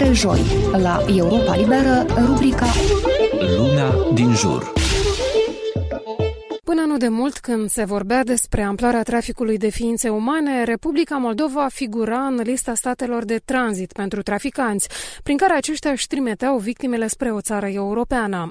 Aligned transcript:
fiecare 0.00 0.12
joi 0.12 0.40
la 0.82 1.02
Europa 1.06 1.56
Liberă, 1.56 2.06
rubrica 2.26 2.66
Lumea 3.56 3.94
din 4.14 4.34
jur. 4.34 4.72
Până 6.70 6.82
nu 6.82 6.96
de 6.96 7.08
mult, 7.08 7.38
când 7.38 7.70
se 7.70 7.84
vorbea 7.84 8.24
despre 8.24 8.62
amploarea 8.62 9.02
traficului 9.02 9.58
de 9.58 9.68
ființe 9.68 10.08
umane, 10.08 10.64
Republica 10.64 11.16
Moldova 11.16 11.66
figura 11.72 12.18
în 12.18 12.40
lista 12.42 12.74
statelor 12.74 13.24
de 13.24 13.40
tranzit 13.44 13.92
pentru 13.92 14.22
traficanți, 14.22 14.88
prin 15.22 15.36
care 15.36 15.54
aceștia 15.54 15.90
își 15.90 16.06
trimiteau 16.06 16.58
victimele 16.58 17.06
spre 17.06 17.30
o 17.30 17.40
țară 17.40 17.66
europeană. 17.66 18.48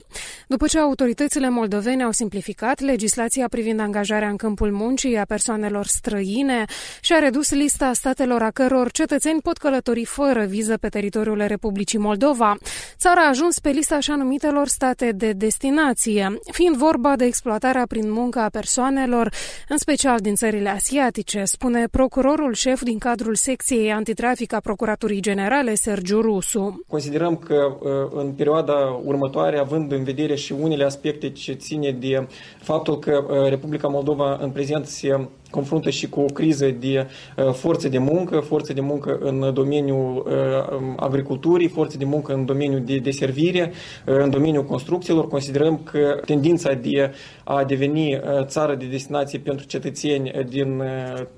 După 0.47 0.67
ce 0.67 0.79
autoritățile 0.79 1.49
moldovene 1.49 2.03
au 2.03 2.11
simplificat 2.11 2.79
legislația 2.79 3.47
privind 3.47 3.79
angajarea 3.79 4.29
în 4.29 4.35
câmpul 4.35 4.71
muncii 4.71 5.17
a 5.17 5.25
persoanelor 5.25 5.85
străine 5.85 6.65
și 7.01 7.13
a 7.13 7.19
redus 7.19 7.51
lista 7.51 7.93
statelor 7.93 8.41
a 8.41 8.51
căror 8.51 8.91
cetățeni 8.91 9.41
pot 9.41 9.57
călători 9.57 10.05
fără 10.05 10.45
viză 10.45 10.77
pe 10.77 10.87
teritoriul 10.87 11.43
Republicii 11.47 11.99
Moldova, 11.99 12.57
țara 12.97 13.21
a 13.21 13.27
ajuns 13.29 13.59
pe 13.59 13.69
lista 13.69 13.95
așa 13.95 14.15
numitelor 14.15 14.67
state 14.67 15.11
de 15.11 15.31
destinație, 15.31 16.39
fiind 16.51 16.75
vorba 16.75 17.15
de 17.15 17.25
exploatarea 17.25 17.85
prin 17.87 18.07
muncă 18.11 18.39
a 18.39 18.49
persoanelor, 18.49 19.33
în 19.69 19.77
special 19.77 20.19
din 20.19 20.35
țările 20.35 20.69
asiatice, 20.69 21.43
spune 21.43 21.87
procurorul 21.91 22.53
șef 22.53 22.83
din 22.83 22.97
cadrul 22.97 23.35
secției 23.35 23.91
antitrafic 23.91 24.53
a 24.53 24.59
Procuraturii 24.59 25.21
Generale, 25.21 25.75
Sergiu 25.75 26.21
Rusu. 26.21 26.83
Considerăm 26.87 27.35
că 27.35 27.77
uh, 27.79 27.89
în 28.13 28.31
perioada 28.31 28.99
următoare, 29.03 29.57
având 29.57 29.91
în 29.91 30.03
vedere 30.03 30.35
și 30.35 30.51
unele 30.51 30.83
aspecte 30.83 31.29
ce 31.29 31.53
ține 31.53 31.91
de 31.91 32.27
faptul 32.57 32.99
că 32.99 33.25
uh, 33.27 33.49
Republica 33.49 33.87
Moldova 33.87 34.37
în 34.41 34.49
prezent 34.49 34.85
se 34.85 35.27
confruntă 35.49 35.89
și 35.89 36.09
cu 36.09 36.19
o 36.19 36.25
criză 36.25 36.75
de 36.79 37.07
uh, 37.37 37.53
forțe 37.53 37.89
de 37.89 37.97
muncă, 37.97 38.39
forțe 38.39 38.73
de 38.73 38.81
muncă 38.81 39.17
în 39.21 39.53
domeniul 39.53 40.25
uh, 40.27 40.93
agriculturii, 40.95 41.67
forțe 41.67 41.97
de 41.97 42.05
muncă 42.05 42.33
în 42.33 42.45
domeniul 42.45 42.81
de 42.85 42.97
deservire, 42.97 43.71
uh, 44.05 44.15
în 44.17 44.29
domeniul 44.29 44.65
construcțiilor. 44.65 45.27
Considerăm 45.27 45.77
că 45.83 46.19
tendința 46.25 46.73
de 46.73 47.11
a 47.43 47.63
deveni 47.63 48.19
țară 48.41 48.75
de 48.75 48.85
destinație 48.85 49.39
pentru 49.39 49.65
cetățeni 49.65 50.31
din 50.49 50.83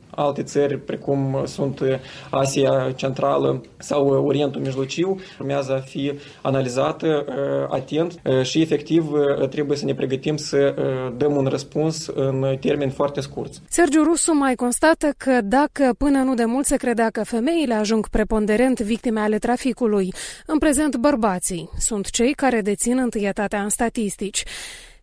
alte 0.10 0.44
țări, 0.44 0.78
precum 0.78 1.42
sunt 1.46 1.82
Asia 2.30 2.92
Centrală 2.96 3.62
sau 3.78 4.08
Orientul 4.08 4.62
Mijlociu, 4.62 5.20
urmează 5.40 5.74
a 5.74 5.80
fi 5.80 6.14
analizată 6.42 7.26
atent 7.70 8.22
și 8.42 8.62
efectiv 8.62 9.12
trebuie 9.50 9.78
să 9.78 9.86
ne 9.86 9.94
pregătim 9.94 10.36
să 10.38 10.74
dăm 11.18 11.36
un 11.36 11.46
răspuns 11.46 12.08
în 12.08 12.58
termeni 12.60 12.92
foarte 12.92 13.22
scurți. 13.22 13.62
Sergiu 13.70 14.01
Rusu 14.04 14.34
mai 14.34 14.56
constată 14.56 15.14
că 15.18 15.42
dacă 15.42 15.94
până 15.98 16.22
nu 16.22 16.34
de 16.34 16.46
mult 16.46 16.66
se 16.66 16.76
credea 16.76 17.10
că 17.10 17.24
femeile 17.24 17.74
ajung 17.74 18.08
preponderent 18.08 18.80
victime 18.80 19.20
ale 19.20 19.38
traficului, 19.38 20.14
în 20.46 20.58
prezent 20.58 20.96
bărbații 20.96 21.70
sunt 21.78 22.10
cei 22.10 22.34
care 22.34 22.62
dețin 22.62 22.98
întâietatea 22.98 23.64
în 23.64 23.70
statistici. 23.70 24.44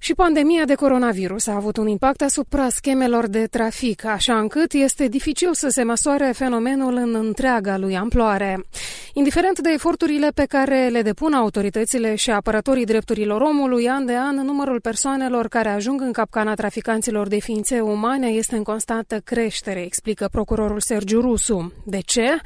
Și 0.01 0.15
pandemia 0.15 0.65
de 0.65 0.75
coronavirus 0.75 1.47
a 1.47 1.55
avut 1.55 1.77
un 1.77 1.89
impact 1.89 2.23
asupra 2.23 2.69
schemelor 2.69 3.27
de 3.27 3.47
trafic, 3.47 4.05
așa 4.05 4.39
încât 4.39 4.73
este 4.73 5.09
dificil 5.09 5.55
să 5.55 5.69
se 5.69 5.83
măsoare 5.83 6.33
fenomenul 6.35 6.95
în 6.95 7.15
întreaga 7.15 7.77
lui 7.77 7.97
amploare. 7.97 8.65
Indiferent 9.13 9.59
de 9.59 9.71
eforturile 9.73 10.29
pe 10.35 10.45
care 10.45 10.89
le 10.89 11.03
depun 11.03 11.33
autoritățile 11.33 12.15
și 12.15 12.31
apărătorii 12.31 12.85
drepturilor 12.85 13.41
omului, 13.41 13.89
an 13.89 14.07
de 14.07 14.17
an, 14.17 14.35
numărul 14.35 14.81
persoanelor 14.81 15.49
care 15.49 15.69
ajung 15.69 16.01
în 16.01 16.13
capcana 16.13 16.55
traficanților 16.55 17.29
de 17.29 17.39
ființe 17.39 17.81
umane 17.81 18.27
este 18.27 18.57
în 18.57 18.63
constantă 18.63 19.21
creștere, 19.25 19.83
explică 19.85 20.29
procurorul 20.31 20.81
Sergiu 20.81 21.21
Rusu. 21.21 21.73
De 21.85 21.99
ce? 22.05 22.41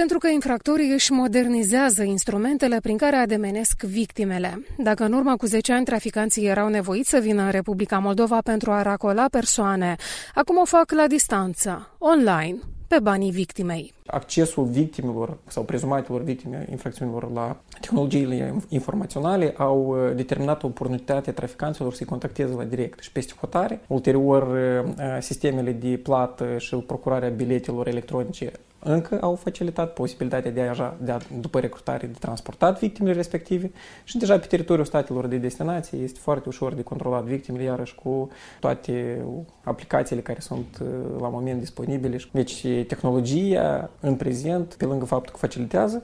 Pentru 0.00 0.18
că 0.18 0.28
infractorii 0.28 0.92
își 0.92 1.12
modernizează 1.12 2.02
instrumentele 2.02 2.80
prin 2.80 2.96
care 2.96 3.16
ademenesc 3.16 3.82
victimele. 3.82 4.62
Dacă 4.78 5.04
în 5.04 5.12
urmă 5.12 5.36
cu 5.36 5.46
10 5.46 5.72
ani 5.72 5.84
traficanții 5.84 6.46
erau 6.46 6.68
nevoiți 6.68 7.10
să 7.10 7.18
vină 7.18 7.42
în 7.42 7.50
Republica 7.50 7.98
Moldova 7.98 8.38
pentru 8.44 8.70
a 8.70 8.82
racola 8.82 9.26
persoane, 9.30 9.96
acum 10.34 10.56
o 10.58 10.64
fac 10.64 10.90
la 10.90 11.06
distanță, 11.06 11.90
online, 11.98 12.58
pe 12.88 12.98
banii 13.02 13.30
victimei. 13.30 13.92
Accesul 14.06 14.64
victimelor 14.64 15.38
sau 15.46 15.62
prezumatelor 15.62 16.22
victime 16.22 16.66
infracțiunilor 16.70 17.32
la 17.32 17.56
tehnologiile 17.80 18.54
informaționale 18.68 19.54
au 19.56 19.86
uh, 19.86 20.16
determinat 20.16 20.62
oportunitatea 20.62 21.32
traficanților 21.32 21.94
să-i 21.94 22.06
contacteze 22.06 22.54
la 22.54 22.64
direct 22.64 23.00
și 23.00 23.12
peste 23.12 23.32
hotare. 23.40 23.80
Ulterior, 23.86 24.42
uh, 24.42 24.92
sistemele 25.20 25.72
de 25.72 26.00
plată 26.02 26.58
și 26.58 26.76
procurarea 26.76 27.28
biletelor 27.28 27.86
electronice 27.88 28.52
încă 28.86 29.18
au 29.20 29.34
facilitat 29.34 29.92
posibilitatea 29.92 30.50
de 30.50 30.60
a, 30.60 30.94
de 31.00 31.10
a, 31.12 31.18
după 31.40 31.60
recrutare, 31.60 32.06
de 32.06 32.16
transportat 32.18 32.78
victimele 32.78 33.14
respective 33.14 33.70
și 34.04 34.18
deja 34.18 34.38
pe 34.38 34.46
teritoriul 34.46 34.86
statelor 34.86 35.26
de 35.26 35.36
destinație 35.36 35.98
este 35.98 36.18
foarte 36.22 36.48
ușor 36.48 36.74
de 36.74 36.82
controlat 36.82 37.24
victimele, 37.24 37.64
iarăși 37.64 37.94
cu 37.94 38.28
toate 38.60 39.24
aplicațiile 39.62 40.22
care 40.22 40.40
sunt 40.40 40.78
uh, 40.82 40.88
la 41.20 41.28
moment 41.28 41.58
disponibile. 41.58 42.18
Deci 42.30 42.66
tehnologia 42.86 43.90
în 44.00 44.14
prezent, 44.14 44.74
pe 44.74 44.84
lângă 44.84 45.04
faptul 45.04 45.32
că 45.32 45.38
facilitează, 45.38 46.02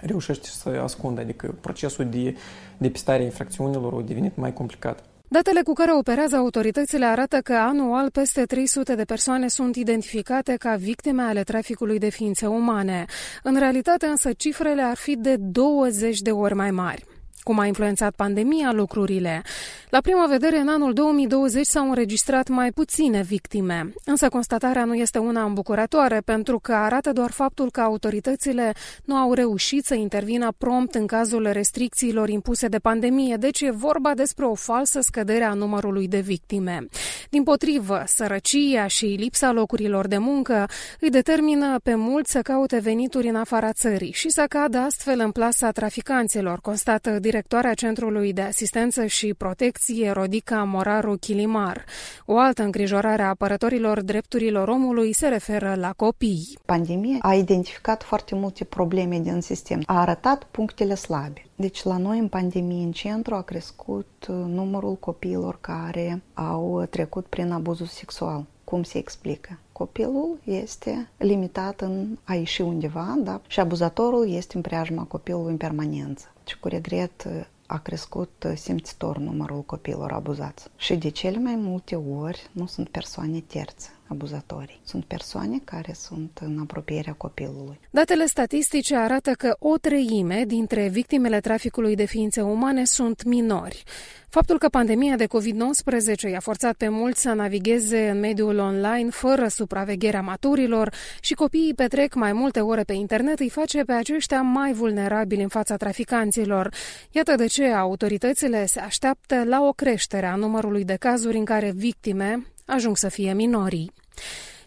reușește 0.00 0.48
să 0.48 0.80
ascundă, 0.82 1.20
adică 1.20 1.54
procesul 1.60 2.08
de 2.08 2.36
depistare 2.78 3.22
a 3.22 3.24
infracțiunilor 3.24 3.94
a 3.94 4.00
devenit 4.00 4.36
mai 4.36 4.52
complicat. 4.52 5.04
Datele 5.32 5.62
cu 5.62 5.72
care 5.72 5.92
operează 5.92 6.36
autoritățile 6.36 7.04
arată 7.04 7.38
că 7.38 7.54
anual 7.54 8.10
peste 8.10 8.42
300 8.42 8.94
de 8.94 9.04
persoane 9.04 9.48
sunt 9.48 9.76
identificate 9.76 10.56
ca 10.58 10.74
victime 10.74 11.22
ale 11.22 11.42
traficului 11.42 11.98
de 11.98 12.08
ființe 12.08 12.46
umane. 12.46 13.04
În 13.42 13.58
realitate 13.58 14.06
însă 14.06 14.32
cifrele 14.32 14.82
ar 14.82 14.96
fi 14.96 15.16
de 15.16 15.36
20 15.38 16.18
de 16.18 16.30
ori 16.30 16.54
mai 16.54 16.70
mari. 16.70 17.04
Cum 17.42 17.58
a 17.58 17.66
influențat 17.66 18.14
pandemia 18.14 18.72
lucrurile? 18.72 19.42
La 19.88 20.00
prima 20.00 20.26
vedere, 20.26 20.58
în 20.58 20.68
anul 20.68 20.92
2020 20.92 21.66
s-au 21.66 21.88
înregistrat 21.88 22.48
mai 22.48 22.70
puține 22.70 23.22
victime, 23.22 23.92
însă 24.04 24.28
constatarea 24.28 24.84
nu 24.84 24.94
este 24.94 25.18
una 25.18 25.42
îmbucurătoare 25.42 26.20
pentru 26.24 26.58
că 26.58 26.72
arată 26.72 27.12
doar 27.12 27.30
faptul 27.30 27.70
că 27.70 27.80
autoritățile 27.80 28.72
nu 29.04 29.16
au 29.16 29.32
reușit 29.32 29.84
să 29.84 29.94
intervină 29.94 30.52
prompt 30.58 30.94
în 30.94 31.06
cazul 31.06 31.48
restricțiilor 31.52 32.28
impuse 32.28 32.68
de 32.68 32.78
pandemie, 32.78 33.36
deci 33.36 33.60
e 33.60 33.70
vorba 33.70 34.14
despre 34.14 34.44
o 34.44 34.54
falsă 34.54 35.00
scădere 35.00 35.44
a 35.44 35.52
numărului 35.52 36.08
de 36.08 36.20
victime. 36.20 36.86
Din 37.30 37.42
potrivă, 37.42 38.02
sărăcia 38.06 38.86
și 38.86 39.04
lipsa 39.04 39.52
locurilor 39.52 40.06
de 40.06 40.18
muncă 40.18 40.68
îi 41.00 41.10
determină 41.10 41.78
pe 41.82 41.94
mulți 41.94 42.30
să 42.30 42.40
caute 42.40 42.78
venituri 42.78 43.28
în 43.28 43.36
afara 43.36 43.72
țării 43.72 44.12
și 44.12 44.28
să 44.28 44.44
cadă 44.48 44.78
astfel 44.78 45.20
în 45.20 45.30
plasa 45.30 45.70
traficanților, 45.70 46.60
constată 46.60 47.18
directoarea 47.32 47.74
Centrului 47.74 48.32
de 48.32 48.40
Asistență 48.40 49.06
și 49.06 49.34
Protecție 49.34 50.10
Rodica 50.10 50.62
Moraru 50.62 51.16
Chilimar. 51.16 51.84
O 52.26 52.38
altă 52.38 52.62
îngrijorare 52.62 53.22
a 53.22 53.28
apărătorilor 53.28 54.02
drepturilor 54.02 54.68
omului 54.68 55.12
se 55.12 55.28
referă 55.28 55.74
la 55.74 55.92
copii. 55.92 56.58
Pandemia 56.64 57.18
a 57.20 57.34
identificat 57.34 58.02
foarte 58.02 58.34
multe 58.34 58.64
probleme 58.64 59.18
din 59.18 59.40
sistem, 59.40 59.82
a 59.86 60.00
arătat 60.00 60.44
punctele 60.44 60.94
slabe. 60.94 61.46
Deci 61.56 61.82
la 61.82 61.96
noi 61.96 62.18
în 62.18 62.28
pandemie 62.28 62.84
în 62.84 62.92
centru 62.92 63.34
a 63.34 63.42
crescut 63.42 64.26
uh, 64.28 64.34
numărul 64.46 64.94
copiilor 64.94 65.58
care 65.60 66.22
au 66.34 66.86
trecut 66.90 67.26
prin 67.26 67.50
abuzul 67.50 67.86
sexual. 67.86 68.46
Cum 68.72 68.82
se 68.82 68.98
explică? 68.98 69.58
Copilul 69.72 70.38
este 70.44 71.08
limitat 71.16 71.80
în 71.80 72.18
a 72.24 72.34
ieși 72.34 72.60
undeva, 72.60 73.14
da? 73.18 73.40
Și 73.46 73.60
abuzatorul 73.60 74.28
este 74.28 74.56
în 74.56 74.62
preajma 74.62 75.04
copilului 75.04 75.50
în 75.50 75.56
permanență 75.56 76.32
și 76.44 76.58
cu 76.58 76.68
regret 76.68 77.26
a 77.66 77.78
crescut 77.78 78.46
simțitor 78.54 79.18
numărul 79.18 79.62
copiilor 79.62 80.12
abuzați. 80.12 80.68
Și 80.76 80.96
de 80.96 81.08
cele 81.08 81.38
mai 81.38 81.54
multe 81.56 81.94
ori 81.96 82.50
nu 82.52 82.66
sunt 82.66 82.88
persoane 82.88 83.40
terțe 83.40 83.88
abuzatorii. 84.06 84.80
Sunt 84.84 85.04
persoane 85.04 85.60
care 85.64 85.92
sunt 85.92 86.38
în 86.40 86.58
apropierea 86.60 87.12
copilului. 87.12 87.80
Datele 87.90 88.26
statistice 88.26 88.96
arată 88.96 89.30
că 89.30 89.56
o 89.58 89.76
treime 89.76 90.44
dintre 90.46 90.88
victimele 90.88 91.40
traficului 91.40 91.94
de 91.94 92.04
ființe 92.04 92.40
umane 92.40 92.84
sunt 92.84 93.24
minori. 93.24 93.82
Faptul 94.28 94.58
că 94.58 94.68
pandemia 94.68 95.16
de 95.16 95.26
COVID-19 95.26 96.30
i-a 96.30 96.40
forțat 96.40 96.74
pe 96.74 96.88
mulți 96.88 97.20
să 97.20 97.32
navigheze 97.32 98.08
în 98.08 98.20
mediul 98.20 98.58
online 98.58 99.10
fără 99.10 99.48
supravegherea 99.48 100.20
maturilor 100.20 100.94
și 101.20 101.34
copiii 101.34 101.74
petrec 101.74 102.14
mai 102.14 102.32
multe 102.32 102.60
ore 102.60 102.82
pe 102.82 102.92
internet 102.92 103.38
îi 103.38 103.48
face 103.48 103.82
pe 103.82 103.92
aceștia 103.92 104.42
mai 104.42 104.72
vulnerabili 104.72 105.42
în 105.42 105.48
fața 105.48 105.76
traficanților. 105.76 106.74
Iată 107.10 107.34
de 107.34 107.46
ce 107.46 107.66
autoritățile 107.66 108.66
se 108.66 108.80
așteaptă 108.80 109.44
la 109.44 109.62
o 109.62 109.72
creștere 109.72 110.26
a 110.26 110.34
numărului 110.34 110.84
de 110.84 110.96
cazuri 110.96 111.36
în 111.36 111.44
care 111.44 111.72
victime 111.74 112.46
ajung 112.66 112.96
să 112.96 113.08
fie 113.08 113.32
minorii. 113.32 113.92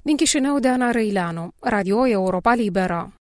Din 0.01 0.15
Chișinău 0.15 0.59
de 0.59 0.67
Ana 0.67 0.91
Răileanu, 0.91 1.53
Radio 1.59 2.07
Europa 2.07 2.53
Liberă. 2.53 3.13